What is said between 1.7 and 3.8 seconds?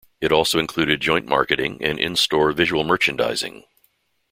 and in-store visual merchandising.